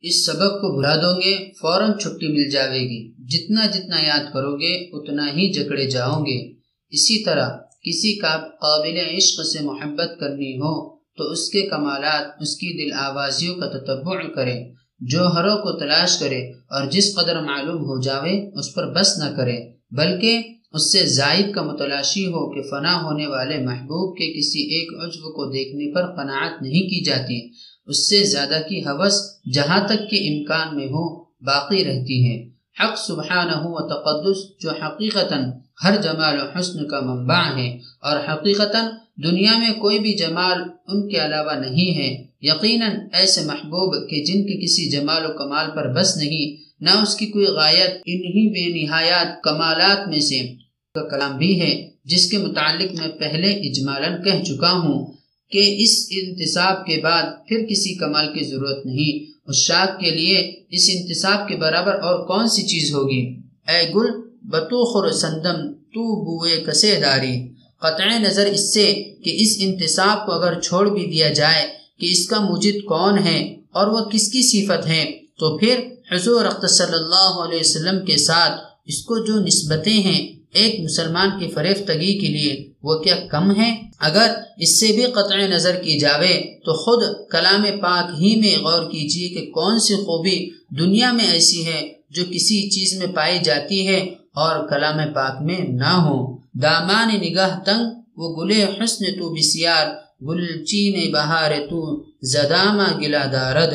اس 0.00 0.26
سبب 0.26 0.60
کو 0.60 0.76
بھلا 0.76 0.96
دو 0.96 1.20
گے، 1.20 1.52
فوراً 1.60 1.92
چھٹی 1.98 2.28
مل 2.28 2.50
جاوے 2.50 2.80
گی۔ 2.80 3.12
جتنا 3.12 3.66
جتنا 3.66 4.00
یاد 4.06 4.32
کرو 4.32 4.56
گے، 4.56 4.74
اتنا 4.74 5.28
ہی 5.28 5.52
جکڑے 5.52 5.86
جاؤ 5.86 6.22
گے۔ 6.22 6.52
اسی 6.90 7.24
طرح 7.24 7.50
کسی 7.56 8.18
کا 8.18 8.36
قابل 8.38 9.16
عشق 9.16 9.46
سے 9.46 9.64
محبت 9.64 10.20
کرنی 10.20 10.56
ہو، 10.56 10.96
تو 10.98 11.24
اس 11.24 11.50
کے 11.50 11.62
کمالات، 11.62 12.42
اس 12.42 12.56
کی 12.56 12.84
دل 12.84 12.92
آوازیوں 12.92 13.54
کا 13.54 13.66
تتبع 13.66 14.16
کرے۔ 14.34 14.54
جوہروں 15.00 15.56
کو 15.56 15.78
تلاش 15.78 16.18
کرے 16.18 16.42
اور 16.46 16.86
جس 16.90 17.14
قدر 17.14 17.40
معلوم 17.40 17.78
ہو 17.78 18.00
جاوے، 18.00 18.58
اس 18.58 18.74
پر 18.74 18.94
بس 18.94 19.18
نہ 19.18 19.36
کرے۔ 19.36 19.56
بلکہ 19.90 20.38
اس 20.72 20.92
سے 20.92 21.06
زائد 21.06 21.54
کا 21.54 21.62
متلاشی 21.62 22.26
ہو 22.26 22.54
کہ 22.54 22.68
فنا 22.70 23.02
ہونے 23.02 23.26
والے 23.26 23.58
محبوب 23.58 24.18
کے 24.18 24.26
کسی 24.26 24.58
ایک 24.58 24.88
عجو 25.02 25.32
کو 25.32 25.52
دیکھنے 25.52 25.94
پر 25.94 26.02
قناعت 26.02 26.62
نہیں 26.62 26.82
کی 26.82 27.04
جاتی۔ 27.04 27.48
اس 27.86 28.08
سے 28.08 28.24
زیادہ 28.24 28.58
کی 28.68 28.80
حوث 28.80 29.14
جہاں 29.52 29.86
تک 29.88 30.10
کہ 30.10 30.34
امکان 30.34 30.76
میں 30.76 30.86
ہو 30.86 31.18
باقی 31.40 31.84
رہتی 31.84 32.30
ہے 32.30 32.48
حق 32.80 32.98
سبحانہ 32.98 33.56
و 33.56 33.88
تقدس 33.88 34.58
جو 34.60 34.70
حقیقتاً 34.70 35.44
ہر 35.84 36.02
جمال 36.02 36.38
و 36.38 36.58
حسن 36.58 36.88
کا 36.88 37.00
منبع 37.00 37.56
ہے 37.56 37.78
اور 38.00 38.16
حقیقتاً 38.28 38.84
دنیا 39.22 39.58
میں 39.58 39.72
کوئی 39.80 39.98
بھی 39.98 40.14
جمال 40.14 40.62
ان 40.88 41.08
کے 41.08 41.24
علاوہ 41.24 41.52
نہیں 41.52 41.94
ہے۔ 41.98 42.24
یقیناً 42.40 42.90
ایسے 43.12 43.44
محبوب 43.44 44.10
کہ 44.10 44.24
جن 44.24 44.42
کے 44.42 44.64
کسی 44.64 44.90
جمال 44.90 45.26
و 45.26 45.32
کمال 45.32 45.66
پر 45.76 45.92
بس 45.92 46.16
نہیں، 46.16 46.62
نہ 46.80 46.90
اس 46.90 47.14
کی 47.14 47.26
کوئی 47.26 47.46
غایت، 47.46 47.90
انہی 48.06 48.48
بے 48.48 48.86
نہایات 48.86 49.42
کمالات 49.42 50.08
میں 50.08 50.20
سے 50.20 50.54
کا 50.94 51.08
کلام 51.08 51.38
بھی 51.38 51.60
ہے، 51.60 51.90
جس 52.04 52.30
کے 52.30 52.38
متعلق 52.38 53.00
میں 53.00 53.08
پہلے 53.08 53.52
اجمالاً 53.52 54.22
کہہ 54.22 54.42
چکا 54.42 54.72
ہوں۔ 54.72 55.15
کہ 55.50 55.76
اس 55.78 56.06
انتصاب 56.10 56.86
کے 56.86 57.00
بعد 57.02 57.22
پھر 57.48 57.66
کسی 57.70 57.94
کمال 57.94 58.26
کی 58.26 58.44
ضرورت 58.44 58.86
نہیں۔ 58.86 59.32
اس 59.46 59.56
شاک 59.56 60.00
کے 60.00 60.10
لیے 60.10 60.54
اس 60.70 60.90
انتصاب 60.94 61.48
کے 61.48 61.56
برابر 61.56 61.92
اور 61.92 62.26
کون 62.26 62.48
سی 62.48 62.62
چیز 62.62 62.94
ہوگی؟ 62.94 63.36
اے 63.68 63.92
گل 63.94 64.06
بطوخر 64.42 65.12
سندم، 65.12 65.72
تو 65.72 66.24
بوئے 66.24 66.64
کسے 66.66 67.00
داری۔ 67.02 67.48
قطع 67.80 68.18
نظر 68.18 68.46
اس 68.46 68.74
سے 68.74 68.94
کہ 69.24 69.36
اس 69.38 69.56
انتصاب 69.60 70.26
کو 70.26 70.32
اگر 70.32 70.60
چھوڑ 70.60 70.88
بھی 70.88 71.06
دیا 71.06 71.28
جائے 71.28 71.66
کہ 71.98 72.06
اس 72.06 72.26
کا 72.26 72.40
مجد 72.40 72.84
کون 72.84 73.18
ہے 73.18 73.56
اور 73.70 73.86
وہ 73.86 74.00
کس 74.00 74.28
کی 74.32 74.42
صفت 74.42 74.86
ہے، 74.86 75.04
تو 75.38 75.58
پھر 75.58 75.80
حضور 76.12 76.66
صلی 76.68 76.94
اللہ 76.94 77.32
علیہ 77.44 77.60
وسلم 77.60 78.04
کے 78.04 78.16
ساتھ 78.16 78.60
اس 78.86 79.02
کو 79.02 79.18
جو 79.18 79.34
نسبتیں 79.40 80.00
ہیں 80.02 80.32
ایک 80.56 80.80
مسلمان 80.80 81.28
کی 81.38 81.48
فریفتگی 81.48 82.18
کے 82.18 82.26
لیے 82.26 82.70
وہ 82.82 82.94
کیا 82.98 83.16
کم 83.30 83.60
ہے 83.60 83.70
اگر 83.98 84.34
اس 84.58 84.80
سے 84.80 84.86
بھی 84.86 85.02
قطع 85.02 85.36
نظر 85.36 85.74
کی 85.76 85.98
جاوے 85.98 86.34
تو 86.64 86.72
خود 86.72 87.30
کلام 87.30 87.64
پاک 87.82 88.22
ہی 88.22 88.36
میں 88.36 88.56
غور 88.58 88.90
کیجیے 88.90 89.28
کہ 89.28 89.50
کون 89.50 89.78
سی 89.78 89.94
خوبی 89.94 90.50
دنیا 90.78 91.12
میں 91.12 91.24
ایسی 91.24 91.66
ہے 91.66 91.92
جو 92.10 92.24
کسی 92.24 92.70
چیز 92.70 92.98
میں 92.98 93.06
پائی 93.14 93.38
جاتی 93.44 93.88
ہے 93.88 93.98
اور 94.34 94.68
کلام 94.68 95.12
پاک 95.14 95.42
میں 95.42 95.60
نہ 95.68 95.92
ہو۔ 96.04 96.36
دامان 96.62 97.20
نگاہ 97.20 97.58
تنگ، 97.64 97.84
وہ 98.16 98.26
گلے 98.36 98.64
حسن 98.64 99.04
تو 99.04 99.34
بسیار، 99.34 99.86
گل 100.24 100.64
چین 100.64 101.12
بہار 101.12 101.50
تو 101.70 102.04
زدامہ 102.22 103.00
گلا 103.00 103.24
دارد۔ 103.32 103.74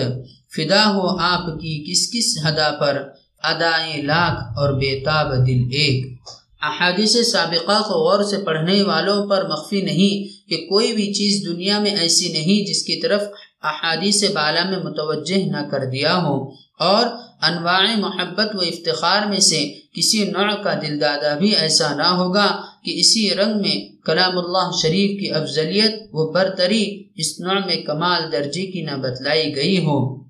فدا 0.55 0.93
ہو 0.93 1.07
آپ 1.19 1.45
کی 1.45 1.73
کس 1.87 2.01
کس 2.13 2.45
ہدا 2.45 2.71
پر 2.79 3.07
ادائیں 3.43 4.03
لاکھ 4.03 4.59
اور 4.59 4.73
بےتاب 4.73 5.47
دل 5.47 5.63
ایک۔ 5.71 6.05
احادیث 6.61 7.31
سابقہ 7.31 7.81
کو 7.81 7.93
غور 7.93 8.23
سے 8.23 8.37
پڑھنے 8.37 8.81
والوں 8.81 9.27
پر 9.27 9.47
مخفی 9.47 9.81
نہیں 9.81 10.49
کہ 10.49 10.57
کوئی 10.57 10.93
بھی 10.93 11.13
چیز 11.13 11.45
دنیا 11.45 11.79
میں 11.79 11.91
ایسی 11.91 12.31
نہیں 12.31 12.69
جس 12.69 12.83
کی 12.83 13.01
طرف 13.01 13.21
احادیث 13.61 14.31
بالا 14.31 14.69
میں 14.69 14.79
متوجہ 14.79 15.37
نہ 15.37 15.69
کر 15.71 15.85
دیا 15.85 16.17
ہو۔ 16.17 16.49
اور 16.79 17.05
انواع 17.41 17.95
محبت 17.97 18.55
و 18.55 18.59
افتخار 18.59 19.27
میں 19.27 19.39
سے 19.39 19.73
کسی 19.95 20.23
نوع 20.23 20.55
کا 20.63 20.73
دل 20.81 21.01
دادا 21.01 21.35
بھی 21.35 21.55
ایسا 21.55 21.95
نہ 21.95 22.07
ہوگا 22.07 22.61
کہ 22.83 22.99
اسی 22.99 23.29
رنگ 23.35 23.61
میں 23.61 24.05
کلام 24.05 24.37
اللہ 24.37 24.71
شریف 24.81 25.21
کی 25.21 25.31
افضلیت 25.31 25.95
و 26.11 26.31
برتری 26.31 27.03
اس 27.15 27.39
نوع 27.39 27.65
میں 27.65 27.75
کمال 27.75 28.31
درجے 28.31 28.65
کی 28.65 28.81
نہ 28.81 28.91
بتلائی 28.91 29.55
گئی 29.55 29.77
ہو۔ 29.77 30.23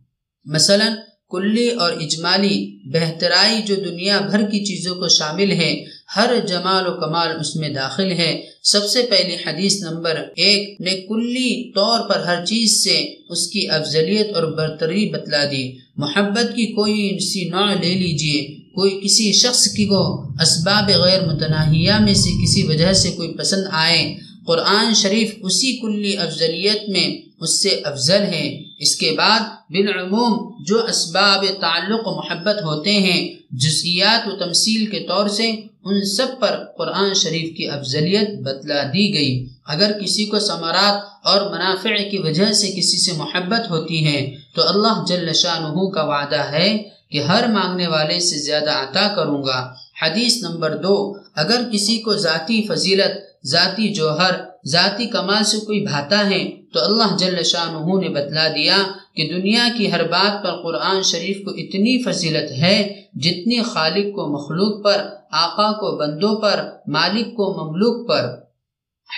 مثلا 0.46 0.90
کلی 1.30 1.69
اور 1.69 1.92
اجمالی 1.92 2.80
بہترائی 2.94 3.62
جو 3.62 3.75
دنیا 3.75 4.19
بھر 4.19 4.42
کی 4.42 4.66
چیزوں 4.66 4.96
کو 4.96 5.08
شامل 5.08 5.52
ہے 5.52 6.00
ہر 6.16 6.46
جمال 6.48 6.88
و 6.88 6.92
کمال 6.92 7.40
اس 7.40 7.56
میں 7.56 7.70
داخل 7.70 8.12
ہے۔ 8.12 8.42
سب 8.64 8.86
سے 8.86 9.02
پہلی 9.02 9.36
حدیث 9.36 9.84
نمبر 9.84 10.24
ایک 10.36 10.82
نے 10.82 10.92
کلی 10.92 11.72
طور 11.72 12.10
پر 12.10 12.20
ہر 12.20 12.46
چیز 12.46 12.84
سے 12.84 13.16
اس 13.30 13.48
کی 13.48 13.70
افضلیت 13.70 14.36
اور 14.36 14.44
برتری 14.44 15.10
بتلا 15.10 15.46
دی۔ 15.52 15.72
محبت 15.98 16.56
کی 16.56 16.66
کوئی 16.66 17.20
سی 17.20 17.50
نوع 17.50 17.74
لے 17.82 17.96
لیجیے۔ 17.96 18.56
کوئی 18.76 19.00
کسی 19.04 19.32
شخص 19.32 19.68
کی 19.68 19.86
کو 19.86 20.24
اسباب 20.42 20.90
غیر 20.90 21.26
متناہیہ 21.26 21.94
میں 22.02 22.14
سے 22.14 22.30
کسی 22.30 22.64
وجہ 22.64 22.94
سے 22.94 23.12
کوئی 23.12 23.34
پسند 23.34 23.64
آئے۔ 23.72 24.16
قرآن 24.46 24.94
شریف 24.94 25.36
اسی 25.42 25.78
کلی 25.78 26.18
افضلیت 26.18 26.90
میں 26.90 27.22
اس 27.40 27.64
سے 27.64 27.70
افضل 27.70 28.22
ہے۔ 28.22 28.62
اس 28.80 28.96
کے 28.96 29.12
بعد 29.12 29.40
بالعموم 29.70 30.64
جو 30.64 30.86
اسباب 30.86 31.46
تعلق 31.62 32.08
و 32.08 32.16
محبت 32.16 32.64
ہوتے 32.64 32.92
ہیں 32.92 33.36
جزیات 33.52 34.28
و 34.28 34.32
تمثیل 34.32 34.86
کے 34.86 35.00
طور 35.00 35.28
سے 35.28 35.52
ان 35.86 36.06
سب 36.06 36.28
پر 36.40 36.64
قرآن 36.78 37.14
شریف 37.14 37.58
کی 37.58 37.69
افضلیت 37.69 38.30
بتلا 38.40 38.84
دی 38.84 39.14
گئی۔ 39.14 39.47
اگر 39.66 39.92
کسی 39.92 40.25
کو 40.25 40.40
ثمرات 40.40 41.28
اور 41.28 41.52
منافع 41.52 42.09
کی 42.12 42.18
وجہ 42.18 42.52
سے 42.52 42.68
کسی 42.68 42.97
سے 42.97 43.12
محبت 43.12 43.69
ہوتی 43.69 44.08
ہے، 44.08 44.36
تو 44.56 44.68
اللہ 44.68 45.06
جل 45.08 45.34
شاہ 45.34 45.59
کا 45.94 46.03
وعدہ 46.03 46.52
ہے 46.52 46.84
کہ 47.12 47.22
ہر 47.22 47.47
مانگنے 47.47 47.88
والے 47.88 48.19
سے 48.19 48.38
زیادہ 48.38 48.72
عطا 48.72 49.14
کروں 49.16 49.44
گا۔ 49.44 49.74
حدیث 50.02 50.44
نمبر 50.44 50.78
دو، 50.78 51.16
اگر 51.36 51.62
کسی 51.74 51.98
کو 51.98 52.13
ذاتی 52.13 52.68
فضیلت، 52.68 53.46
ذاتی 53.46 53.94
جوہر 53.94 54.50
ذاتی 54.68 55.06
کمال 55.06 55.44
سے 55.44 55.58
کوئی 55.58 55.80
بھاتا 55.80 56.30
ہے 56.30 56.62
تو 56.74 56.80
اللہ 56.84 57.18
جل 57.18 57.44
شاہ 57.44 57.72
نے 58.02 58.10
بتلا 58.10 58.48
دیا 58.48 58.78
کہ 59.16 59.30
دنیا 59.34 59.68
کی 59.78 59.92
ہر 59.92 60.04
بات 60.04 60.44
پر 60.44 60.64
قرآن 60.64 61.02
شریف 61.02 61.38
کو 61.46 61.52
اتنی 61.52 62.04
فضیلت 62.04 62.52
ہے 62.52 63.02
جتنی 63.14 63.62
خالق 63.62 64.16
کو 64.16 64.28
مخلوق 64.28 64.84
پر، 64.84 65.08
آقا 65.32 65.72
کو 65.72 65.98
بندوں 65.98 66.36
پر، 66.36 66.70
مالک 66.88 67.36
کو 67.36 67.66
مملوک 67.66 68.08
پر۔ 68.08 68.26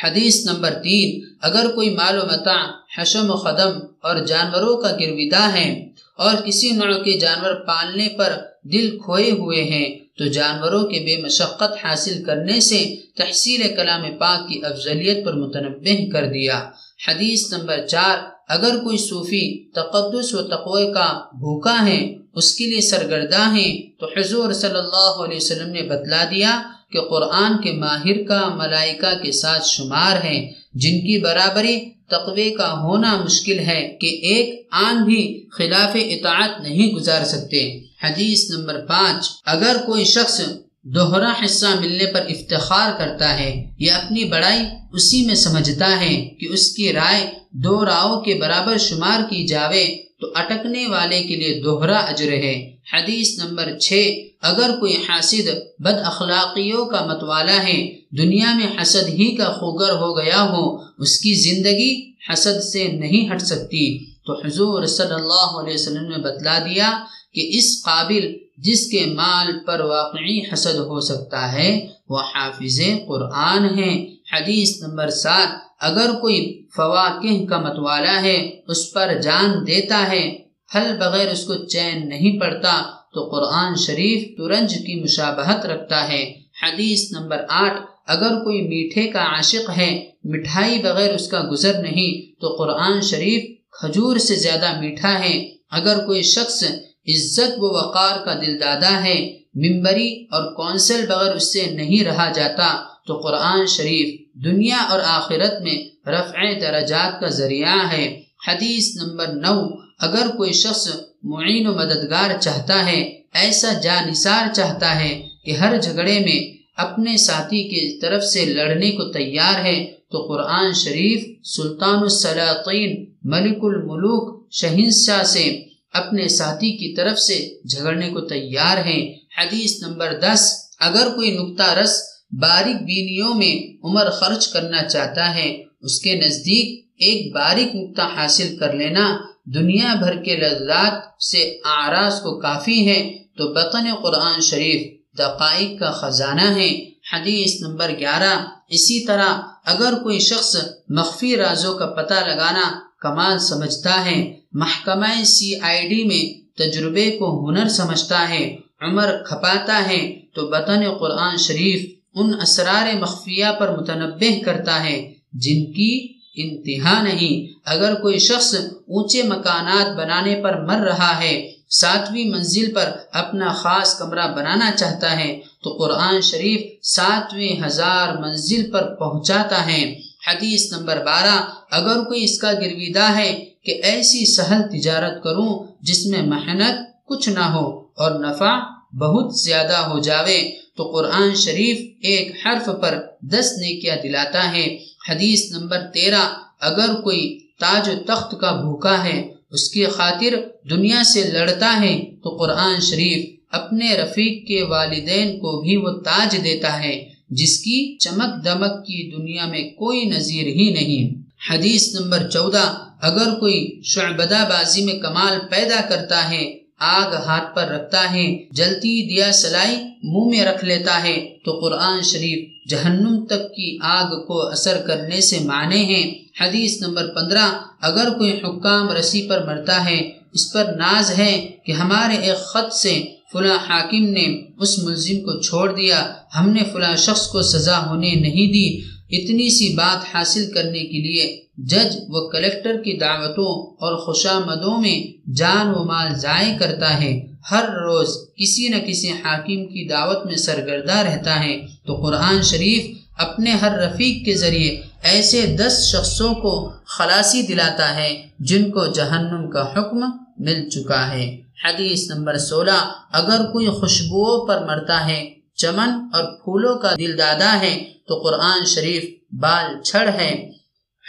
حدیث 0.03 0.45
نمبر 0.45 0.69
تین، 0.69 1.21
اگر 1.41 1.71
کوئی 1.75 1.89
مال 1.89 2.19
و 2.19 2.25
متا 2.25 2.71
حشم 2.97 3.29
و 3.29 3.33
قدم 3.33 3.79
اور 4.01 4.15
جانوروں 4.15 4.77
کا 4.77 4.91
گرویدہ 4.91 5.43
ہے 5.53 5.87
اور 6.17 6.33
کسی 6.45 6.71
نوع 6.71 7.03
کے 7.03 7.19
جانور 7.19 7.53
پالنے 7.53 8.07
پر 8.17 8.33
دل 8.63 8.97
کھوئے 9.05 9.31
ہوئے 9.31 9.63
ہیں 9.63 10.02
تو 10.17 10.25
جانوروں 10.25 10.83
کے 10.83 10.99
بے 10.99 11.21
مشقت 11.21 11.85
حاصل 11.85 12.23
کرنے 12.23 12.59
سے 12.59 12.95
تحصیل 13.17 13.61
کلام 13.75 14.17
پاک 14.19 14.49
کی 14.49 14.61
افضلیت 14.65 15.25
پر 15.25 15.33
متنبع 15.33 16.11
کر 16.13 16.25
دیا۔ 16.25 16.69
حدیث 17.07 17.53
نمبر 17.53 17.87
چار، 17.87 18.17
اگر 18.47 18.79
کوئی 18.83 18.97
صوفی 18.97 19.71
تقدس 19.71 20.33
و 20.33 20.41
تقوی 20.41 20.93
کا 20.93 21.19
بھوکا 21.33 21.85
ہے، 21.85 22.15
اس 22.33 22.55
کے 22.55 22.65
لیے 22.65 22.81
سرگردہ 22.81 23.51
ہیں 23.51 23.99
تو 23.99 24.05
حضور 24.17 24.53
صلی 24.53 24.77
اللہ 24.77 25.23
علیہ 25.23 25.37
وسلم 25.37 25.69
نے 25.69 25.81
بتلا 25.81 26.23
دیا 26.31 26.61
کہ 26.91 27.01
قرآن 27.01 27.61
کے 27.61 27.71
ماہر 27.71 28.23
کا 28.23 28.55
ملائکہ 28.55 29.23
کے 29.23 29.31
ساتھ 29.31 29.67
شمار 29.67 30.25
ہیں 30.25 30.51
جن 30.73 30.99
کی 30.99 31.19
برابری 31.19 31.89
تقوی 32.07 32.49
کا 32.49 32.71
ہونا 32.71 33.21
مشکل 33.23 33.59
ہے 33.59 33.97
کہ 34.01 34.07
ایک 34.07 34.67
آن 34.71 35.03
بھی 35.03 35.45
خلاف 35.51 35.95
اطاعت 35.95 36.61
نہیں 36.61 36.91
گزار 36.91 37.23
سکتے۔ 37.25 37.82
حدیث 38.03 38.49
نمبر 38.49 38.85
پانچ، 38.85 39.29
اگر 39.45 39.75
کوئی 39.85 40.03
شخص 40.03 40.41
دوہرا 40.83 41.33
حصہ 41.45 41.65
ملنے 41.79 42.05
پر 42.13 42.23
افتخار 42.29 42.91
کرتا 42.97 43.39
ہے 43.39 43.51
یا 43.79 43.95
اپنی 43.95 44.23
بڑائی 44.23 44.61
اسی 44.93 45.25
میں 45.25 45.35
سمجھتا 45.35 45.99
ہے 46.01 46.15
کہ 46.39 46.47
اس 46.49 46.69
کی 46.69 46.93
رائے 46.93 47.29
دو 47.51 47.85
راؤ 47.85 48.21
کے 48.21 48.33
برابر 48.35 48.77
شمار 48.77 49.29
کی 49.29 49.47
جاوے، 49.47 49.85
تو 50.19 50.27
اٹکنے 50.35 50.87
والے 50.87 51.23
کے 51.23 51.35
لیے 51.35 51.61
دوہرا 51.61 51.97
اجر 51.97 52.31
ہے۔ 52.31 52.75
حدیث 52.93 53.43
نمبر 53.43 53.77
چھ، 53.79 54.13
اگر 54.41 54.69
کوئی 54.79 54.95
حاسد 55.09 55.47
بد 55.79 55.97
اخلاقیوں 56.05 56.85
کا 56.85 57.05
متوالا 57.05 57.63
ہے، 57.67 57.79
دنیا 58.17 58.53
میں 58.55 58.81
حسد 58.81 59.09
ہی 59.09 59.35
کا 59.35 59.51
خوگر 59.51 59.89
ہو 59.89 60.17
گیا 60.17 60.41
ہو، 60.43 60.63
اس 60.97 61.19
کی 61.19 61.33
زندگی 61.33 61.91
حسد 62.29 62.63
سے 62.63 62.87
نہیں 62.87 63.33
ہٹ 63.33 63.41
سکتی۔ 63.41 64.13
تو 64.25 64.33
حضور 64.45 64.85
صلی 64.85 65.13
اللہ 65.13 65.49
علیہ 65.59 65.73
وسلم 65.73 66.07
نے 66.09 66.17
بتلا 66.17 66.59
دیا 66.59 67.03
کہ 67.33 67.49
اس 67.53 67.83
قابل 67.85 68.33
جس 68.57 68.89
کے 68.89 69.05
مال 69.05 69.59
پر 69.67 69.79
واقعی 69.79 70.39
حسد 70.53 70.75
ہو 70.75 70.99
سکتا 70.99 71.53
ہے، 71.53 71.87
وہ 72.09 72.19
حافظ 72.19 72.81
قرآن 73.07 73.79
ہے 73.79 74.07
حدیث 74.33 74.81
نمبر 74.81 75.09
سات، 75.09 75.49
اگر 75.79 76.11
کوئی 76.21 76.65
فواقہ 76.75 77.45
کا 77.49 77.59
متوالا 77.59 78.21
ہے، 78.21 78.51
اس 78.67 78.93
پر 78.93 79.13
جان 79.23 79.67
دیتا 79.67 80.11
ہے۔ 80.11 80.37
پھل 80.71 80.97
بغیر 80.99 81.27
اس 81.27 81.45
کو 81.45 81.53
چین 81.55 82.09
نہیں 82.09 82.39
پڑتا، 82.39 82.83
تو 83.13 83.29
قرآن 83.29 83.75
شریف 83.75 84.37
ترنج 84.37 84.73
کی 84.73 85.01
مشابہت 85.03 85.65
رکھتا 85.65 86.07
ہے۔ 86.07 86.33
حدیث 86.63 87.11
نمبر 87.11 87.45
آٹھ، 87.49 87.81
اگر 88.07 88.29
کوئی 88.43 88.61
میٹھے 88.61 89.07
کا 89.07 89.19
عاشق 89.19 89.69
ہے، 89.77 90.09
مٹھائی 90.23 90.79
بغیر 90.79 91.13
اس 91.13 91.27
کا 91.27 91.43
گزر 91.51 91.81
نہیں، 91.81 92.41
تو 92.41 92.55
قرآن 92.55 93.01
شریف 93.01 93.43
کھجور 93.71 94.17
سے 94.17 94.35
زیادہ 94.35 94.79
میٹھا 94.79 95.19
ہے۔ 95.19 95.47
اگر 95.71 96.05
کوئی 96.05 96.21
شخص 96.21 96.63
عزت 97.07 97.51
و 97.57 97.77
وقار 97.77 98.25
کا 98.25 98.33
دل 98.33 98.59
دادا 98.59 99.03
ہے 99.03 99.37
ممبری 99.55 100.25
اور 100.31 100.53
کونسل 100.53 101.05
بغیر 101.09 101.35
اس 101.35 101.53
سے 101.53 101.65
نہیں 101.71 102.03
رہا 102.03 102.31
جاتا۔ 102.31 102.83
تو 103.07 103.17
قرآن 103.17 103.65
شریف 103.65 104.35
دنیا 104.43 104.77
اور 104.77 104.99
آخرت 105.05 105.61
میں 105.61 106.09
رفع 106.09 106.53
درجات 106.61 107.19
کا 107.19 107.27
ذریعہ 107.27 107.91
ہے۔ 107.91 108.21
حدیث 108.47 108.95
نمبر 108.95 109.27
نو، 109.27 109.67
اگر 109.99 110.27
کوئی 110.37 110.53
شخص 110.53 110.87
معین 111.23 111.67
و 111.67 111.73
مددگار 111.73 112.41
چاہتا 112.41 112.85
ہے، 112.85 113.01
ایسا 113.33 113.73
جا 113.73 114.05
نثار 114.05 114.53
چاہتا 114.53 114.99
ہے 114.99 115.27
کہ 115.45 115.51
ہر 115.51 115.81
جھگڑے 115.81 116.19
میں 116.19 116.57
اپنے 116.77 117.17
ساتھی 117.17 117.63
کی 117.63 117.99
طرف 117.99 118.23
سے 118.23 118.45
لڑنے 118.45 118.91
کو 118.91 119.03
تیار 119.03 119.65
ہے، 119.65 119.85
تو 120.11 120.21
قرآن 120.27 120.73
شریف 120.73 121.47
سلطان 121.47 121.99
السلاطین 121.99 123.05
ملک 123.23 123.57
الملوک 123.61 124.51
شہنشاہ 124.51 125.23
سے 125.23 125.72
اپنے 125.93 126.27
ساتھی 126.27 126.71
کی 126.71 126.95
طرف 126.95 127.19
سے 127.19 127.57
جھگڑنے 127.69 128.09
کو 128.09 128.21
تیار 128.21 128.77
ہیں۔ 128.77 129.13
حدیث 129.37 129.81
نمبر 129.81 130.13
دس، 130.13 130.69
اگر 130.79 131.07
کوئی 131.15 131.37
نقطہ 131.37 131.73
رس 131.73 132.01
باریک 132.31 132.75
بینیوں 132.75 133.33
میں 133.33 133.85
عمر 133.85 134.09
خرچ 134.09 134.47
کرنا 134.47 134.83
چاہتا 134.83 135.35
ہے، 135.35 135.63
اس 135.81 135.99
کے 135.99 136.15
نزدیک 136.15 136.87
ایک 136.97 137.33
باریک 137.33 137.75
نقطہ 137.75 138.01
حاصل 138.15 138.57
کر 138.57 138.73
لینا 138.73 139.17
دنیا 139.45 139.93
بھر 139.93 140.15
کے 140.23 140.35
لذات 140.35 141.23
سے 141.23 141.57
آراز 141.63 142.19
کو 142.23 142.39
کافی 142.39 142.87
ہے 142.87 143.17
تو 143.37 143.53
بطن 143.53 143.95
قرآن 144.03 144.41
شریف 144.41 144.81
دقائق 145.17 145.79
کا 145.79 145.91
خزانہ 145.91 146.47
ہے۔ 146.55 146.71
حدیث 147.13 147.61
نمبر 147.61 147.91
گیارہ، 147.99 148.45
اسی 148.69 149.05
طرح 149.05 149.41
اگر 149.65 149.93
کوئی 150.03 150.19
شخص 150.19 150.55
مخفی 150.89 151.35
رازوں 151.37 151.77
کا 151.79 151.85
پتہ 151.85 152.13
لگانا 152.13 152.79
کمال 153.03 153.39
سمجھتا 153.39 154.05
ہے۔ 154.05 154.33
محکمہ 154.51 155.23
سی 155.23 155.59
آئی 155.59 155.87
ڈی 155.87 156.03
میں 156.03 156.23
تجربے 156.57 157.11
کو 157.11 157.49
ہنر 157.49 157.67
سمجھتا 157.67 158.29
ہے۔ 158.29 158.55
عمر 158.81 159.09
کھپاتا 159.25 159.89
ہے 159.89 160.19
تو 160.33 160.47
بطن 160.47 160.81
قرآن 160.99 161.37
شریف 161.37 161.81
ان 162.15 162.33
اسرار 162.41 162.97
مخفیہ 162.97 163.45
پر 163.59 163.77
متنبع 163.77 164.43
کرتا 164.45 164.83
ہے 164.83 165.13
جن 165.33 165.73
کی 165.73 166.13
انتہا 166.35 167.03
نہیں۔ 167.03 167.59
اگر 167.65 167.93
کوئی 167.93 168.19
شخص 168.19 168.55
اونچے 168.87 169.23
مکانات 169.23 169.97
بنانے 169.97 170.35
پر 170.43 170.61
مر 170.61 170.79
رہا 170.79 171.19
ہے، 171.19 171.51
ساتویں 171.69 172.25
منزل 172.25 172.73
پر 172.73 172.91
اپنا 173.11 173.53
خاص 173.53 173.99
کمرہ 173.99 174.27
بنانا 174.35 174.71
چاہتا 174.71 175.19
ہے، 175.19 175.39
تو 175.63 175.69
قرآن 175.69 176.21
شریف 176.21 176.85
ساتویں 176.85 177.65
ہزار 177.65 178.17
منزل 178.17 178.71
پر 178.71 178.95
پہنچاتا 178.95 179.65
ہے۔ 179.65 179.99
حدیث 180.27 180.71
نمبر 180.71 180.97
بارہ، 181.05 181.49
اگر 181.71 182.03
کوئی 182.03 182.23
اس 182.23 182.39
کا 182.39 182.53
گرویدہ 182.53 183.17
ہے 183.17 183.45
کہ 183.63 183.79
ایسی 183.83 184.25
سہل 184.25 184.61
تجارت 184.71 185.23
کروں 185.23 185.63
جس 185.81 186.05
میں 186.05 186.21
محنت 186.21 187.05
کچھ 187.05 187.29
نہ 187.29 187.39
ہو 187.39 187.79
اور 187.95 188.11
نفع 188.19 188.59
بہت 188.93 189.39
زیادہ 189.39 189.77
ہو 189.77 189.99
جاوے، 189.99 190.51
تو 190.77 190.91
قرآن 190.91 191.35
شریف 191.35 191.77
ایک 192.01 192.31
حرف 192.45 192.69
پر 192.81 192.99
دس 193.21 193.53
نیکیاں 193.57 193.95
دلاتا 193.95 194.51
ہے۔ 194.51 194.77
حدیث 195.09 195.51
نمبر 195.51 195.79
تیرہ، 195.93 196.33
اگر 196.59 197.01
کوئی 197.01 197.39
تاج 197.59 197.89
و 197.89 198.03
تخت 198.07 198.35
کا 198.41 198.51
بھوکا 198.51 199.03
ہے، 199.03 199.33
اس 199.51 199.69
کی 199.69 199.85
خاطر 199.85 200.33
دنیا 200.69 201.03
سے 201.03 201.23
لڑتا 201.23 201.81
ہے، 201.81 202.11
تو 202.23 202.29
قرآن 202.29 202.81
شریف 202.81 203.39
اپنے 203.51 203.95
رفیق 203.95 204.47
کے 204.47 204.63
والدین 204.63 205.39
کو 205.39 205.61
بھی 205.61 205.77
وہ 205.77 205.89
تاج 205.89 206.37
دیتا 206.43 206.83
ہے۔ 206.83 207.12
جس 207.33 207.57
کی 207.57 207.97
چمک 207.97 208.45
دمک 208.45 208.85
کی 208.87 209.11
دنیا 209.17 209.45
میں 209.45 209.63
کوئی 209.69 210.03
نظیر 210.05 210.47
ہی 210.47 210.69
نہیں۔ 210.73 211.01
حدیث 211.49 211.95
نمبر 211.95 212.29
چودہ، 212.29 212.65
اگر 213.01 213.33
کوئی 213.39 213.81
شعبدہ 213.83 214.45
بازی 214.49 214.85
میں 214.85 214.93
کمال 214.93 215.39
پیدا 215.49 215.81
کرتا 215.89 216.29
ہے، 216.29 216.43
آگ 216.79 217.13
ہاتھ 217.25 217.55
پر 217.55 217.67
رکھتا 217.67 218.13
ہے، 218.13 218.25
جلتی 218.51 218.93
دیا 219.09 219.31
سلائی 219.31 219.75
منہ 220.03 220.29
میں 220.29 220.45
رکھ 220.45 220.65
لیتا 220.65 221.03
ہے، 221.03 221.17
تو 221.45 221.59
قرآن 221.59 222.01
شریف 222.01 222.69
جہنم 222.69 223.25
تک 223.25 223.43
کی 223.55 223.77
آگ 223.81 224.09
کو 224.27 224.47
اثر 224.47 224.77
کرنے 224.87 225.21
سے 225.21 225.39
معنی 225.39 225.83
ہیں۔ 225.83 226.05
حدیث 226.41 226.81
نمبر 226.81 227.07
پندرہ، 227.07 227.47
اگر 227.81 228.09
کوئی 228.09 228.31
حکام 228.31 228.89
رسی 228.89 229.21
پر 229.27 229.45
مرتا 229.45 229.89
ہے، 229.89 229.99
اس 230.33 230.53
پر 230.53 230.65
ناز 230.77 231.11
ہے 231.17 231.49
کہ 231.65 231.71
ہمارے 231.71 232.15
ایک 232.17 232.45
خط 232.45 232.73
سے 232.73 233.03
فلاں 233.33 233.57
حاکم 233.69 234.09
نے 234.09 234.41
اس 234.57 234.79
ملزم 234.79 235.19
کو 235.19 235.41
چھوڑ 235.41 235.75
دیا۔ 235.75 236.13
ہم 236.35 236.49
نے 236.49 236.63
فلاں 236.73 236.95
شخص 236.95 237.27
کو 237.27 237.41
سزا 237.41 237.85
ہونے 237.85 238.15
نہیں 238.15 238.53
دی۔ 238.53 238.93
اتنی 239.17 239.49
سی 239.49 239.75
بات 239.75 240.15
حاصل 240.15 240.51
کرنے 240.53 240.79
کے 240.79 241.01
لیے 241.01 241.41
جج 241.57 241.97
و 242.07 242.29
کلیکٹر 242.29 242.77
کی 242.83 242.97
دعوتوں 242.97 243.75
اور 243.75 243.97
خوشامدوں 243.97 244.81
میں 244.81 245.29
جان 245.35 245.67
و 245.67 245.83
مال 245.83 246.15
ضائع 246.15 246.57
کرتا 246.57 247.01
ہے۔ 247.01 247.21
ہر 247.51 247.63
روز 247.63 248.07
کسی 248.35 248.67
نہ 248.67 248.75
کسی 248.87 249.09
حاکم 249.09 249.65
کی 249.65 249.87
دعوت 249.87 250.25
میں 250.25 250.35
سرگردہ 250.35 250.97
رہتا 250.97 251.43
ہے۔ 251.43 251.65
تو 251.85 251.95
قرآن 251.95 252.41
شریف 252.41 252.97
اپنے 253.17 253.51
ہر 253.51 253.79
رفیق 253.79 254.25
کے 254.25 254.35
ذریعے 254.35 254.81
ایسے 255.03 255.45
دس 255.45 255.89
شخصوں 255.91 256.33
کو 256.33 256.71
خلاصی 256.85 257.41
دلاتا 257.41 257.95
ہے 257.95 258.27
جن 258.39 258.71
کو 258.71 258.85
جہنم 258.85 259.49
کا 259.49 259.73
حکم 259.73 259.99
مل 260.37 260.69
چکا 260.69 261.13
ہے۔ 261.13 261.42
حدیث 261.65 262.11
نمبر 262.11 262.37
سولہ، 262.37 262.93
اگر 263.11 263.45
کوئی 263.51 263.67
خوشبوؤں 263.67 264.47
پر 264.47 264.65
مرتا 264.65 265.07
ہے، 265.07 265.33
چمن 265.55 265.89
اور 266.13 266.23
پھولوں 266.23 266.79
کا 266.79 266.93
دل 266.97 267.17
دادا 267.17 267.59
ہے، 267.61 267.93
تو 268.07 268.15
قرآن 268.15 268.65
شریف 268.65 269.03
بال 269.31 269.81
چھڑ 269.83 270.09
ہے۔ 270.09 270.51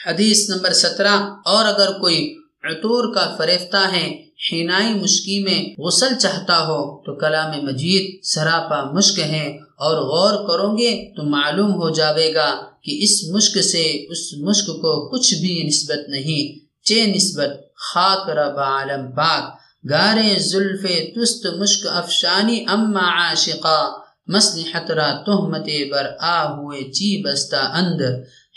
حدیث 0.06 0.50
نمبر 0.50 0.72
سترہ، 0.72 1.16
اور 1.44 1.64
اگر 1.64 1.92
کوئی 1.92 2.38
عطور 2.64 3.14
کا 3.14 3.34
فریفتہ 3.38 3.92
ہے 3.92 4.24
حینائی 4.52 4.94
مشکی 4.94 5.42
میں 5.42 5.80
غسل 5.80 6.14
چاہتا 6.18 6.66
ہو، 6.66 7.02
تو 7.02 7.14
کلام 7.14 7.64
مجید 7.64 8.24
سراپا 8.24 8.84
مشک 8.84 9.18
ہے۔ 9.18 9.58
اور 9.78 9.96
غور 9.96 10.48
کرو 10.48 10.76
گے، 10.76 11.14
تو 11.16 11.22
معلوم 11.22 11.74
ہو 11.74 11.90
جاوے 11.90 12.34
گا 12.34 12.60
کہ 12.82 12.98
اس 13.02 13.24
مشک 13.30 13.58
سے 13.58 14.06
اس 14.10 14.34
مشک 14.38 14.66
کو 14.66 15.08
کچھ 15.08 15.34
بھی 15.34 15.62
نسبت 15.66 16.08
نہیں 16.08 16.64
چے 16.84 17.06
نسبت 17.06 17.74
خاک 17.76 18.30
رب 18.30 18.58
عالم 18.58 19.12
پاک۔ 19.12 19.63
گارے 19.90 20.38
زلف 20.38 20.82
تست 21.14 21.46
مشک 21.46 21.86
افشانی 21.86 22.64
اما 22.68 23.00
عاشقا 23.00 23.88
مسلحت 24.26 24.90
را 24.90 25.22
تہمت 25.26 25.68
بر 25.90 26.06
آ 26.18 26.52
ہوئے 26.52 26.80
جی 26.82 26.90
چی 26.92 27.22
بستہ 27.22 27.56
اند۔ 27.56 28.00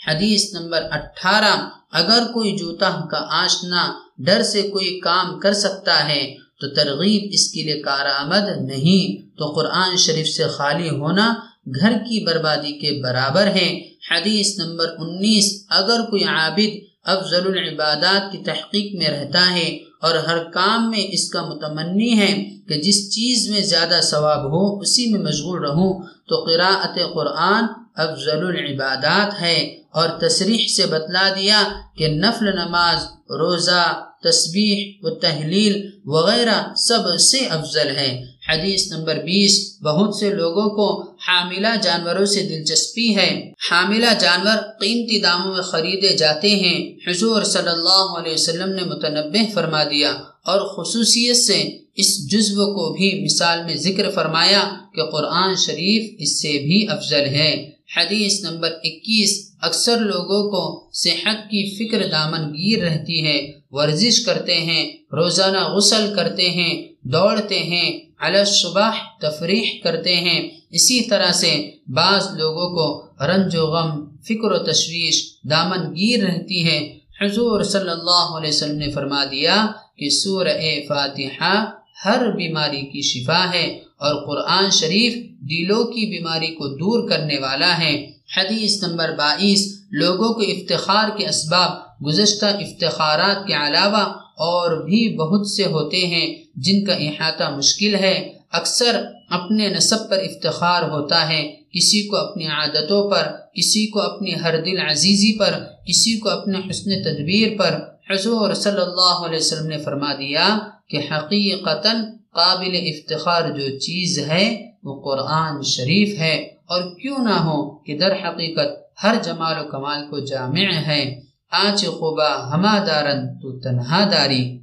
حدیث 0.06 0.54
نمبر 0.54 0.82
اٹھارہ، 0.90 1.68
اگر 1.92 2.32
کوئی 2.32 2.56
جوتا 2.56 2.90
کا 3.10 3.26
آشنا 3.30 3.92
ڈر 4.18 4.42
سے 4.42 4.62
کوئی 4.62 5.00
کام 5.00 5.38
کر 5.38 5.52
سکتا 5.52 6.08
ہے، 6.08 6.34
تو 6.60 6.68
ترغیب 6.68 7.30
اس 7.32 7.52
کے 7.52 7.62
لیے 7.62 7.80
کارآمد 7.80 8.62
نہیں۔ 8.70 9.28
تو 9.38 9.46
قرآن 9.46 9.96
شریف 9.96 10.28
سے 10.28 10.44
خالی 10.48 10.90
ہونا 10.90 11.34
گھر 11.80 11.92
کی 11.92 12.24
بربادی 12.24 12.72
کے 12.72 13.02
برابر 13.02 13.46
ہے۔ 13.46 13.82
حدیث 14.10 14.58
نمبر 14.58 14.86
انیس، 14.98 15.66
اگر 15.68 16.00
کوئی 16.10 16.24
عابد 16.24 16.72
افضل 17.04 17.58
العبادات 17.58 18.32
کی 18.32 18.38
تحقیق 18.38 18.88
میں 18.98 19.08
رہتا 19.08 19.54
ہے 19.54 19.87
اور 20.00 20.14
ہر 20.14 20.44
کام 20.44 20.90
میں 20.90 21.04
اس 21.08 21.30
کا 21.30 21.42
متمنی 21.42 22.18
ہے 22.18 22.50
کہ 22.68 22.82
جس 22.82 23.14
چیز 23.14 23.50
میں 23.50 23.60
زیادہ 23.60 24.00
ثواب 24.02 24.44
ہو، 24.44 24.78
اسی 24.78 25.12
میں 25.12 25.20
مشغول 25.20 25.64
رہوں۔ 25.64 26.02
تو 26.28 26.44
قراءت 26.44 26.98
قرآن 27.14 27.64
افضل 27.94 28.46
العبادات 28.46 29.40
ہے۔ 29.40 29.78
اور 29.90 30.08
تصریح 30.08 30.66
سے 30.66 30.86
بتلا 30.86 31.28
دیا 31.36 31.62
کہ 31.96 32.08
نفل 32.08 32.54
نماز، 32.54 32.98
روزہ 33.30 34.07
تسبیح 34.24 34.92
و 35.02 35.10
تحلیل 35.10 35.90
وغیرہ 36.04 36.74
سب 36.74 37.20
سے 37.20 37.38
افضل 37.38 37.96
ہے۔ 37.96 38.24
حدیث 38.48 38.92
نمبر 38.92 39.14
بیس، 39.14 39.78
بہت 39.82 40.14
سے 40.14 40.30
لوگوں 40.30 40.68
کو 40.70 41.10
حاملہ 41.28 41.68
جانوروں 41.82 42.26
سے 42.26 42.42
دلچسپی 42.42 43.16
ہے۔ 43.16 43.52
حاملہ 43.70 44.06
جانور 44.20 44.56
قیمتی 44.80 45.18
داموں 45.18 45.54
میں 45.54 45.62
خریدے 45.62 46.16
جاتے 46.16 46.50
ہیں۔ 46.50 47.10
حضور 47.10 47.42
صلی 47.42 47.68
اللہ 47.68 48.18
علیہ 48.18 48.32
وسلم 48.32 48.74
نے 48.74 48.82
متنبع 48.82 49.52
فرما 49.54 49.84
دیا 49.84 50.10
اور 50.44 50.60
خصوصیت 50.60 51.36
سے 51.36 51.78
اس 51.96 52.30
جزو 52.30 52.66
کو 52.66 52.92
بھی 52.92 53.24
مثال 53.24 53.64
میں 53.64 53.74
ذکر 53.74 54.10
فرمایا 54.10 54.74
کہ 54.94 55.02
قرآن 55.02 55.54
شریف 55.56 56.14
اس 56.18 56.42
سے 56.42 56.48
بھی 56.48 56.86
افضل 56.88 57.24
ہے۔ 57.24 57.70
حدیث 57.96 58.40
نمبر 58.40 58.70
اکیس، 58.84 59.52
اکثر 59.60 59.98
لوگوں 59.98 60.50
کو 60.50 60.90
صحت 60.92 61.50
کی 61.50 61.88
فکر 61.88 62.06
دامن 62.10 62.54
گیر 62.54 62.78
رہتی 62.78 63.26
ہے۔ 63.26 63.57
ورزش 63.70 64.20
کرتے 64.20 64.60
ہیں، 64.60 64.92
روزانہ 65.12 65.68
غسل 65.68 66.12
کرتے 66.16 66.50
ہیں، 66.50 66.88
دوڑتے 67.02 67.58
ہیں 67.58 67.98
صبح 68.46 68.90
تفریح 69.20 69.70
کرتے 69.84 70.16
ہیں۔ 70.16 70.48
اسی 70.70 71.00
طرح 71.00 71.32
سے 71.32 71.70
بعض 71.88 72.26
لوگوں 72.36 72.70
کو 72.70 73.06
رنج 73.26 73.56
و 73.56 73.66
غم، 73.66 74.16
فکر 74.16 74.52
و 74.52 74.58
تشویش، 74.58 75.38
دامن 75.50 75.96
گیر 75.96 76.24
رہتی 76.24 76.66
ہے۔ 76.66 76.98
حضور 77.20 77.62
صلی 77.62 77.90
اللہ 77.90 78.36
علیہ 78.36 78.48
وسلم 78.48 78.78
نے 78.78 78.90
فرما 78.90 79.24
دیا 79.24 79.66
کہ 79.96 80.10
سورہ 80.10 80.58
فاتحہ 80.88 81.70
ہر 82.04 82.30
بیماری 82.36 82.82
کی 82.82 83.02
شفا 83.02 83.52
ہے 83.54 83.66
اور 83.96 84.26
قرآن 84.26 84.70
شریف 84.70 85.14
دلوں 85.40 85.84
کی 85.84 86.18
بیماری 86.18 86.46
کو 86.46 86.68
دور 86.68 87.08
کرنے 87.08 87.38
والا 87.38 87.78
ہے۔ 87.78 88.12
حدیث 88.36 88.82
نمبر 88.82 89.10
بائیس 89.12 89.77
لوگوں 89.90 90.34
کو 90.34 90.40
افتخار 90.40 91.18
کے 91.18 91.28
اسباب، 91.28 91.70
گزشتہ 92.06 92.46
افتخارات 92.46 93.46
کے 93.46 93.54
علاوہ 93.54 94.12
اور 94.36 94.84
بھی 94.84 95.16
بہت 95.16 95.48
سے 95.48 95.64
ہوتے 95.64 95.96
ہیں 95.96 96.34
جن 96.54 96.84
کا 96.84 96.94
احاطہ 96.94 97.56
مشکل 97.56 97.94
ہے۔ 97.94 98.32
اکثر 98.52 99.04
اپنے 99.30 99.68
نصب 99.68 100.10
پر 100.10 100.18
افتخار 100.18 100.82
ہوتا 100.82 101.28
ہے، 101.28 101.54
کسی 101.72 102.08
کو 102.08 102.16
اپنی 102.16 102.46
عادتوں 102.46 103.10
پر، 103.10 103.22
کسی 103.54 103.86
کو 103.86 104.00
اپنی 104.00 104.34
ہر 104.34 104.60
دل 104.60 104.78
عزیزی 104.90 105.38
پر، 105.38 105.64
کسی 105.86 106.18
کو 106.18 106.28
اپنے 106.28 106.58
حسن 106.70 107.02
تدبیر 107.02 107.58
پر۔ 107.58 107.78
حضور 108.10 108.54
صلی 108.54 108.80
اللہ 108.80 109.26
علیہ 109.26 109.38
وسلم 109.38 109.66
نے 109.66 109.78
فرما 109.78 110.14
دیا 110.14 110.58
کہ 110.88 110.96
حقیقتا 110.96 111.92
قابل 112.34 112.88
افتخار 112.88 113.42
جو 113.42 113.78
چیز 113.78 114.18
ہے 114.18 114.70
وہ 114.82 115.02
قرآن 115.02 115.62
شریف 115.62 116.18
ہے۔ 116.18 116.58
اور 116.66 116.82
کیوں 116.82 117.18
نہ 117.18 117.30
ہو 117.30 117.70
کہ 117.70 117.98
در 117.98 118.12
حقیقت 118.12 118.87
ہر 119.02 119.14
جمال 119.24 119.66
و 119.66 119.68
کمال 119.68 120.02
کو 120.10 120.18
جامع 120.18 120.72
ہے۔ 120.72 121.20
آج 121.50 121.86
خوبا 121.86 122.54
ہما 122.54 122.78
دارن 122.86 123.38
تو 123.38 123.60
تنہا 123.60 124.08
داری۔ 124.10 124.58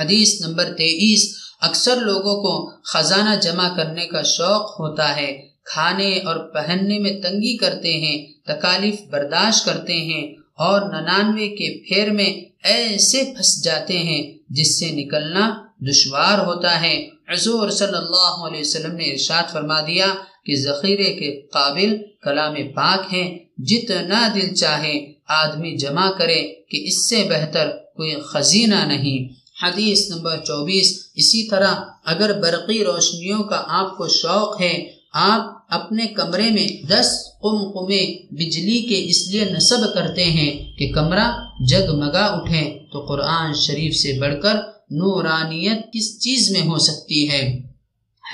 حدیث 0.00 0.46
نمبر 0.46 0.64
تیئیس، 0.64 1.34
اکثر 1.60 1.96
لوگوں 1.96 2.42
کو 2.42 2.70
خزانہ 2.84 3.40
جمع 3.40 3.76
کرنے 3.76 4.06
کا 4.06 4.22
شوق 4.22 4.80
ہوتا 4.80 5.16
ہے، 5.16 5.48
کھانے 5.64 6.18
اور 6.18 6.36
پہننے 6.36 6.98
میں 6.98 7.20
تنگی 7.22 7.56
کرتے 7.56 7.92
ہیں، 7.92 8.26
تکالیف 8.44 8.94
برداشت 9.10 9.64
کرتے 9.64 9.96
ہیں 9.96 10.34
اور 10.54 10.80
ننانوے 10.80 11.48
کے 11.48 11.88
پھیر 11.88 12.12
میں 12.12 12.44
ایسے 12.64 13.24
پھنس 13.24 13.64
جاتے 13.64 13.98
ہیں 13.98 14.38
جس 14.48 14.78
سے 14.78 14.90
نکلنا 14.90 15.50
دشوار 15.90 16.38
ہوتا 16.38 16.80
ہے۔ 16.80 17.08
حضور 17.28 17.70
صلی 17.70 17.96
اللہ 17.96 18.46
علیہ 18.46 18.60
وسلم 18.60 18.94
نے 18.96 19.04
ارشاد 19.04 19.52
فرما 19.52 19.80
دیا 19.80 20.06
کہ 20.44 20.56
ذخیرے 20.56 21.12
کے 21.14 21.30
قابل 21.46 21.96
کلام 22.22 22.54
پاک 22.74 23.14
ہیں، 23.14 23.28
جتنا 23.58 24.20
دل 24.34 24.54
چاہے 24.54 24.94
آدمی 25.28 25.76
جمع 25.76 26.08
کرے 26.18 26.40
کہ 26.70 26.76
اس 26.86 27.08
سے 27.08 27.24
بہتر 27.30 27.68
کوئی 27.96 28.14
خزینہ 28.20 28.80
نہیں۔ 28.86 29.18
حدیث 29.62 30.10
نمبر 30.10 30.36
چوبیس، 30.44 30.88
اسی 31.14 31.42
طرح 31.48 31.74
اگر 32.04 32.32
برقی 32.40 32.84
روشنیوں 32.84 33.42
کا 33.42 33.62
آپ 33.80 33.96
کو 33.96 34.08
شوق 34.08 34.60
ہے، 34.60 34.74
آپ 35.12 35.42
اپنے 35.70 36.06
کمرے 36.06 36.48
میں 36.50 36.66
دس 36.86 37.08
قم 37.42 37.58
قمے 37.72 38.02
بجلی 38.30 38.78
کے 38.88 38.98
اس 39.08 39.20
لیے 39.28 39.44
نصب 39.44 39.82
کرتے 39.94 40.24
ہیں 40.24 40.50
کہ 40.78 40.92
کمرہ 40.92 41.28
جگمگا 41.68 42.24
اٹھے 42.26 42.64
تو 42.92 43.04
قرآن 43.06 43.54
شریف 43.54 43.96
سے 43.96 44.12
بڑھ 44.20 44.40
کر 44.42 44.56
نورانیت 44.90 45.92
کس 45.92 46.20
چیز 46.20 46.50
میں 46.50 46.62
ہو 46.62 46.78
سکتی 46.78 47.30
ہے؟ 47.30 47.58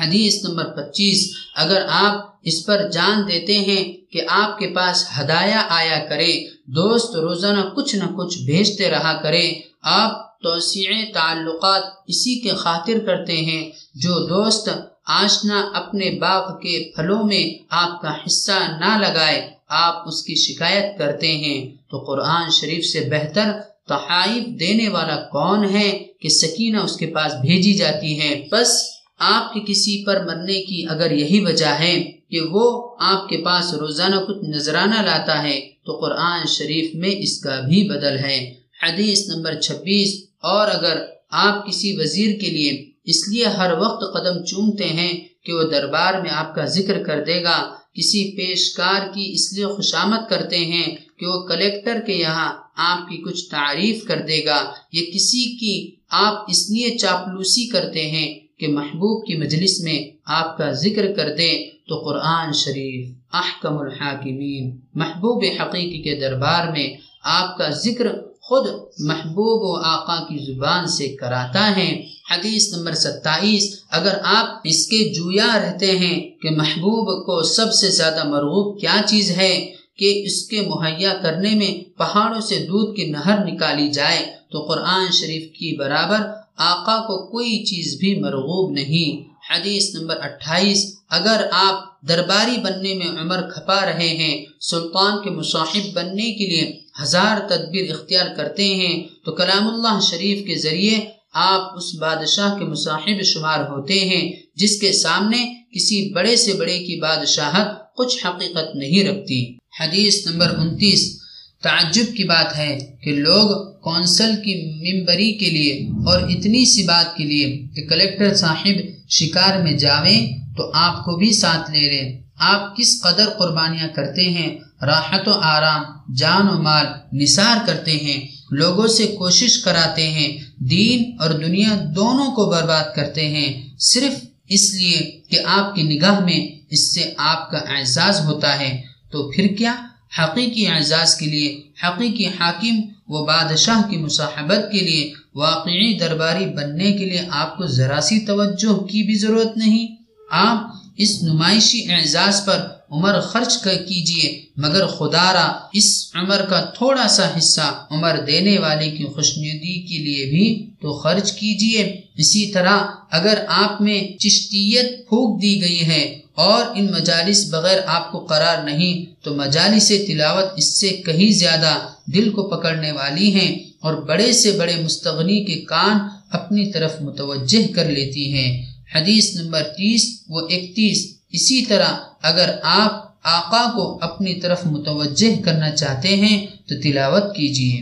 حدیث 0.00 0.44
نمبر 0.44 0.64
پچیس، 0.64 1.34
اگر 1.54 1.86
آپ 1.88 2.34
اس 2.42 2.66
پر 2.66 2.90
جان 2.90 3.28
دیتے 3.28 3.58
ہیں 3.58 4.12
کہ 4.12 4.20
آپ 4.28 4.58
کے 4.58 4.66
پاس 4.66 5.06
ہدایہ 5.20 5.62
آیا 5.68 5.98
کرے، 6.08 6.44
دوست 6.66 7.16
روزانہ 7.16 7.60
کچھ 7.76 7.96
نہ 7.96 8.04
کچھ 8.04 8.38
بھیجتے 8.38 8.90
رہا 8.90 9.22
کرے، 9.22 9.52
آپ 9.82 10.40
توسیع 10.40 11.04
تعلقات 11.14 11.82
اسی 12.06 12.40
کے 12.40 12.50
خاطر 12.50 12.98
کرتے 13.06 13.36
ہیں 13.36 13.70
جو 13.94 14.26
دوست 14.28 14.68
آشنا 15.06 15.70
اپنے 15.74 16.10
باغ 16.10 16.60
کے 16.60 16.92
پھلوں 16.96 17.24
میں 17.24 17.64
آپ 17.70 18.02
کا 18.02 18.12
حصہ 18.26 18.76
نہ 18.80 18.98
لگائے، 18.98 19.50
آپ 19.68 20.08
اس 20.08 20.22
کی 20.22 20.34
شکایت 20.34 20.98
کرتے 20.98 21.36
ہیں۔ 21.36 21.76
تو 21.90 21.98
قرآن 21.98 22.50
شریف 22.50 22.84
سے 22.84 23.00
بہتر 23.00 23.73
تحائف 23.88 24.60
دینے 24.60 24.88
والا 24.88 25.16
کون 25.16 25.64
ہے 25.64 25.98
کہ 26.20 26.28
سکینہ 26.28 26.78
اس 26.78 26.96
کے 26.96 27.06
پاس 27.06 27.32
بھیجی 27.42 27.74
جاتی 27.74 28.20
ہے؟ 28.20 28.48
بس 28.50 28.70
آپ 29.18 29.52
کے 29.54 29.60
کسی 29.60 30.04
پر 30.04 30.24
مرنے 30.24 30.62
کی 30.62 30.84
اگر 30.88 31.10
یہی 31.10 31.40
وجہ 31.40 31.72
ہے 31.80 31.94
کہ 32.30 32.40
وہ 32.40 32.96
آپ 33.00 33.28
کے 33.28 33.36
پاس 33.44 33.74
روزانہ 33.74 34.16
کچھ 34.16 34.44
نذرانہ 34.44 35.02
لاتا 35.02 35.42
ہے، 35.42 35.60
تو 35.86 35.98
قرآن 36.00 36.46
شریف 36.46 36.94
میں 36.94 37.10
اس 37.18 37.40
کا 37.40 37.60
بھی 37.60 37.88
بدل 37.88 38.18
ہے۔ 38.18 38.38
حدیث 38.82 39.28
نمبر 39.28 39.60
چھبیس، 39.60 40.24
اور 40.42 40.68
اگر 40.68 41.04
آپ 41.30 41.66
کسی 41.66 41.96
وزیر 41.96 42.38
کے 42.40 42.50
لیے 42.50 42.72
اس 43.04 43.28
لیے 43.28 43.44
ہر 43.44 43.72
وقت 43.78 44.02
قدم 44.14 44.44
چومتے 44.44 44.84
ہیں 44.84 45.12
کہ 45.44 45.52
وہ 45.52 45.62
دربار 45.62 46.20
میں 46.22 46.30
آپ 46.30 46.54
کا 46.54 46.64
ذکر 46.64 47.02
کر 47.02 47.24
دے 47.24 47.42
گا 47.44 47.56
کسی 47.94 48.36
پیشکار 48.36 49.14
کی 49.14 49.32
اس 49.34 49.52
لیے 49.52 49.66
خوشامد 49.66 50.30
کرتے 50.30 50.58
ہیں 50.58 50.96
کہ 51.18 51.26
وہ 51.26 51.46
کلیکٹر 51.46 52.00
کے 52.06 52.12
یہاں 52.12 52.52
آپ 52.76 53.08
کی 53.08 53.16
کچھ 53.16 53.50
تعریف 53.50 54.04
کر 54.04 54.22
دے 54.28 54.44
گا۔ 54.44 54.72
یا 54.92 55.02
کسی 55.14 55.56
کی 55.56 55.94
آپ 56.08 56.44
اس 56.48 56.70
لیے 56.70 56.98
چاپلوسی 56.98 57.66
کرتے 57.66 58.10
ہیں 58.10 58.34
کہ 58.58 58.68
محبوب 58.68 59.26
کی 59.26 59.34
مجلس 59.34 59.80
میں 59.80 60.10
آپ 60.24 60.58
کا 60.58 60.70
ذکر 60.70 61.12
کر 61.12 61.36
دے 61.36 61.70
تو 61.88 61.98
قرآن 61.98 62.52
شریف، 62.52 63.14
احکم 63.32 63.78
الحاکمین، 63.78 64.80
محبوب 64.94 65.44
حقیقی 65.60 66.02
کے 66.02 66.14
دربار 66.20 66.72
میں 66.72 66.96
آپ 67.24 67.58
کا 67.58 67.70
ذکر 67.70 68.06
خود 68.46 68.66
محبوب 68.98 69.60
و 69.62 69.76
آقا 69.84 70.16
کی 70.24 70.38
زبان 70.44 70.86
سے 70.86 71.08
کراتا 71.08 71.76
ہے۔ 71.76 71.90
حدیث 72.30 72.72
نمبر 72.72 72.94
ستائیس، 72.94 73.64
اگر 73.90 74.18
آپ 74.24 74.46
اس 74.64 74.86
کے 74.86 74.98
جویا 75.14 75.58
رہتے 75.62 75.90
ہیں 75.98 76.18
کہ 76.42 76.50
محبوب 76.50 77.26
کو 77.26 77.42
سب 77.42 77.72
سے 77.72 77.90
زیادہ 77.90 78.28
مرغوب 78.28 78.80
کیا 78.80 78.96
چیز 79.06 79.30
ہے، 79.30 79.54
کہ 79.96 80.22
اس 80.26 80.36
کے 80.48 80.60
مہیا 80.60 81.14
کرنے 81.22 81.54
میں 81.54 81.72
پہاڑوں 81.98 82.40
سے 82.40 82.58
دودھ 82.58 82.96
کی 82.96 83.04
نہر 83.04 83.44
نکالی 83.44 83.88
جائے، 83.88 84.22
تو 84.50 84.60
قرآن 84.60 85.10
شریف 85.12 85.44
کی 85.58 85.76
برابر 85.78 86.20
آقا 86.56 86.96
کو 87.06 87.26
کوئی 87.26 87.64
چیز 87.64 87.96
بھی 88.00 88.14
مرغوب 88.20 88.70
نہیں۔ 88.70 89.22
حدیث 89.50 89.94
نمبر 89.94 90.16
اٹھائیس، 90.22 90.80
اگر 91.08 91.46
آپ 91.52 91.76
درباری 92.08 92.56
بننے 92.56 92.94
میں 92.94 93.10
عمر 93.22 93.40
کھپا 93.42 93.80
رہے 93.86 94.08
ہیں، 94.08 94.44
سلطان 94.60 95.22
کے 95.24 95.30
مصاحب 95.30 95.84
بننے 95.94 96.30
کے 96.32 96.46
لیے 96.46 96.83
ہزار 97.02 97.48
تدبیر 97.48 97.90
اختیار 97.90 98.26
کرتے 98.36 98.74
ہیں، 98.74 99.02
تو 99.24 99.32
کلام 99.32 99.68
اللہ 99.68 99.98
شریف 100.10 100.46
کے 100.46 100.58
ذریعے 100.58 101.00
آپ 101.34 101.76
اس 101.76 101.94
بادشاہ 101.94 102.58
کے 102.58 102.64
مصاحب 102.64 103.22
شمار 103.24 103.60
ہوتے 103.60 104.00
ہیں، 104.00 104.32
جس 104.54 104.80
کے 104.80 104.92
سامنے 104.92 105.54
کسی 105.74 106.12
بڑے 106.12 106.36
سے 106.36 106.52
بڑے 106.52 106.78
کی 106.78 107.00
بادشاہت 107.00 107.96
کچھ 107.96 108.26
حقیقت 108.26 108.76
نہیں 108.76 109.04
رکھتی۔ 109.04 109.54
حدیث 109.80 110.26
نمبر 110.26 110.54
انتیس، 110.58 111.20
تعجب 111.62 112.16
کی 112.16 112.24
بات 112.24 112.58
ہے 112.58 112.78
کہ 113.04 113.12
لوگ 113.12 113.72
کونسل 113.80 114.30
کی 114.44 114.54
ممبری 114.74 115.32
کے 115.32 115.50
لیے 115.50 115.88
اور 116.06 116.20
اتنی 116.20 116.64
سی 116.64 116.82
بات 116.82 117.16
کے 117.16 117.24
لیے 117.24 117.64
کہ 117.76 117.86
کلیکٹر 117.86 118.34
صاحب 118.34 118.76
شکار 119.10 119.62
میں 119.62 119.72
جاویں 119.72 120.26
تو 120.56 120.70
آپ 120.74 121.04
کو 121.04 121.16
بھی 121.16 121.32
ساتھ 121.32 121.70
لے 121.70 121.88
رہے۔ 121.88 122.22
آپ 122.36 122.76
کس 122.76 123.02
قدر 123.02 123.26
قربانیاں 123.38 123.88
کرتے 123.88 124.22
ہیں 124.22 124.58
راحت 124.86 125.28
و 125.28 125.32
آرام، 125.32 125.82
جان 126.14 126.48
و 126.48 126.62
مال 126.62 126.86
نثار 127.12 127.66
کرتے 127.66 127.92
ہیں، 127.92 128.28
لوگوں 128.50 128.86
سے 128.86 129.06
کوشش 129.18 129.58
کراتے 129.58 130.10
ہیں، 130.10 130.38
دین 130.58 131.16
اور 131.20 131.30
دنیا 131.30 131.68
دونوں 131.96 132.30
کو 132.30 132.46
برباد 132.46 132.96
کرتے 132.96 133.28
ہیں۔ 133.28 133.68
صرف 133.78 134.24
اس 134.48 134.74
لیے 134.74 135.20
کہ 135.28 135.38
آپ 135.46 135.74
کی 135.74 135.82
نگاہ 135.82 136.20
میں 136.20 136.58
اس 136.70 136.94
سے 136.94 137.14
آپ 137.16 137.50
کا 137.50 137.58
اعزاز 137.58 138.20
ہوتا 138.20 138.60
ہے۔ 138.60 138.82
تو 139.10 139.30
پھر 139.30 139.46
کیا؟ 139.58 139.74
حقیقی 140.18 140.66
اعزاز 140.66 141.14
کے 141.14 141.26
لیے، 141.26 141.62
حقیقی 141.82 142.26
حاکم 142.26 142.80
و 143.06 143.24
بادشاہ 143.24 143.90
کی 143.90 143.96
مصاحبت 143.96 144.72
کے 144.72 144.80
لیے، 144.80 145.12
واقعی 145.34 145.98
درباری 145.98 146.46
بننے 146.46 146.92
کے 146.92 147.04
لیے 147.04 147.22
آپ 147.30 147.56
کو 147.56 147.66
ذرا 147.66 148.00
سی 148.00 148.20
توجہ 148.20 148.80
کی 148.80 149.02
بھی 149.02 149.14
ضرورت 149.14 149.56
نہیں۔ 149.56 149.96
آپ 150.30 150.66
اس 150.96 151.22
نمائشی 151.22 151.92
اعزاز 151.92 152.44
پر 152.44 152.68
عمر 152.94 153.20
خرچ 153.20 153.62
کیجیے 153.64 154.42
مگر 154.56 154.86
خدا 154.86 155.32
را 155.32 155.52
اس 155.72 156.10
عمر 156.14 156.40
کا 156.50 156.60
تھوڑا 156.60 157.08
سا 157.08 157.38
حصہ 157.38 157.86
عمر 157.90 158.20
دینے 158.26 158.58
والے 158.58 158.90
کی 158.90 159.04
خوشنودی 159.04 159.82
کے 159.82 159.98
لیے 159.98 160.24
بھی 160.24 160.70
تو 160.80 160.92
خرچ 160.92 161.32
کیجیے 161.32 162.00
اسی 162.16 162.46
طرح 162.46 162.78
اگر 163.10 163.34
آپ 163.48 163.80
میں 163.80 164.18
چشتیت 164.18 165.08
پھونک 165.08 165.42
دی 165.42 165.60
گئی 165.60 165.86
ہے 165.86 166.20
اور 166.34 166.64
ان 166.74 166.86
مجالس 166.92 167.48
بغیر 167.50 167.78
آپ 167.86 168.12
کو 168.12 168.18
قرار 168.18 168.64
نہیں، 168.64 169.24
تو 169.24 169.34
مجالس 169.34 169.88
تلاوت 169.88 170.44
اس 170.56 170.80
سے 170.80 170.88
کہیں 170.88 171.30
زیادہ 171.32 171.72
دل 172.06 172.30
کو 172.30 172.42
پکڑنے 172.42 172.92
والی 172.92 173.32
ہیں 173.34 173.58
اور 173.80 173.94
بڑے 173.94 174.32
سے 174.32 174.52
بڑے 174.52 174.76
مستغنی 174.84 175.44
کے 175.44 175.60
کان 175.60 175.98
اپنی 176.30 176.72
طرف 176.72 176.92
متوجہ 177.00 177.72
کر 177.72 177.90
لیتی 177.90 178.32
ہیں۔ 178.32 178.66
حدیث 178.94 179.36
نمبر 179.36 179.62
تیس 179.62 180.22
و 180.28 180.38
اکتیس۔ 180.38 181.14
اسی 181.34 181.64
طرح 181.64 181.92
اگر 182.22 182.50
آپ 182.62 183.02
آقا 183.28 183.64
کو 183.76 183.84
اپنی 184.02 184.34
طرف 184.40 184.66
متوجہ 184.66 185.30
کرنا 185.44 185.70
چاہتے 185.70 186.16
ہیں 186.16 186.36
تو 186.68 186.80
تلاوت 186.82 187.34
کیجیے 187.36 187.80